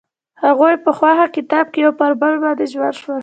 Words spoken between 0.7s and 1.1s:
په